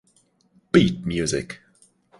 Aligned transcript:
Beat 0.71 1.05
Music! 1.05 1.61